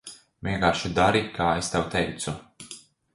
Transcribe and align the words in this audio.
Vienkārši 0.45 0.89
dari, 0.99 1.21
kā 1.35 1.49
es 1.59 1.69
tev 1.75 1.85
teicu. 1.97 2.33